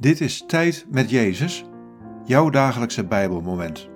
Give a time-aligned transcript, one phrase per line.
[0.00, 1.64] Dit is Tijd met Jezus,
[2.24, 3.88] jouw dagelijkse Bijbelmoment.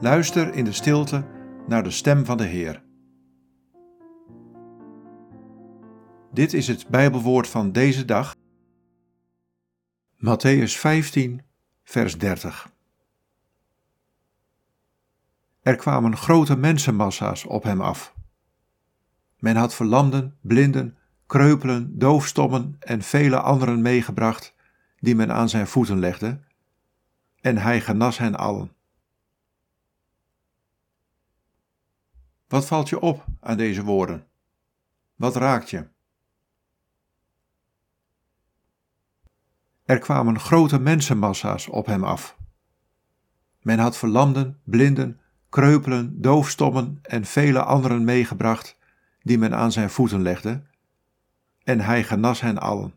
[0.00, 1.26] Luister in de stilte
[1.66, 2.82] naar de stem van de Heer.
[6.32, 8.36] Dit is het Bijbelwoord van deze dag.
[10.16, 11.42] Matthäus 15,
[11.82, 12.72] vers 30.
[15.60, 18.14] Er kwamen grote mensenmassa's op hem af.
[19.38, 20.97] Men had verlamden, blinden,
[21.28, 24.54] kreupelen, doofstommen en vele anderen meegebracht,
[25.00, 26.40] die men aan zijn voeten legde,
[27.40, 28.72] en hij genas hen allen.
[32.46, 34.26] Wat valt je op aan deze woorden?
[35.16, 35.86] Wat raakt je?
[39.84, 42.36] Er kwamen grote mensenmassa's op hem af.
[43.62, 48.78] Men had verlamden, blinden, kreupelen, doofstommen en vele anderen meegebracht,
[49.22, 50.66] die men aan zijn voeten legde,
[51.68, 52.92] en hij genas hen allen.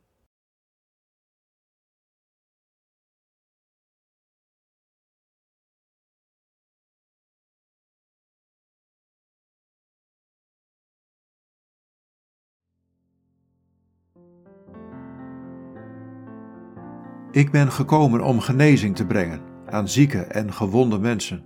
[17.32, 21.46] Ik ben gekomen om genezing te brengen aan zieke en gewonde mensen.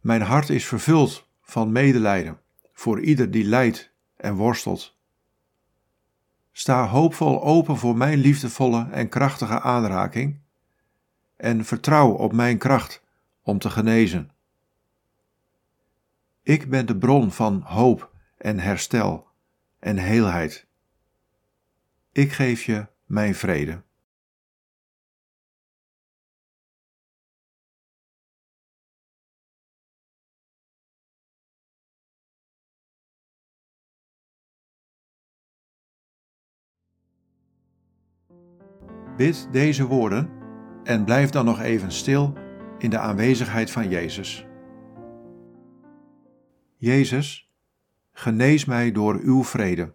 [0.00, 2.40] Mijn hart is vervuld van medelijden
[2.72, 5.01] voor ieder die lijdt en worstelt.
[6.52, 10.40] Sta hoopvol open voor mijn liefdevolle en krachtige aanraking
[11.36, 13.02] en vertrouw op mijn kracht
[13.42, 14.30] om te genezen.
[16.42, 19.28] Ik ben de bron van hoop en herstel
[19.78, 20.66] en heelheid.
[22.12, 23.82] Ik geef je mijn vrede.
[39.16, 40.30] Bid deze woorden
[40.84, 42.32] en blijf dan nog even stil
[42.78, 44.46] in de aanwezigheid van Jezus.
[46.76, 47.52] Jezus,
[48.12, 49.94] genees mij door uw vrede.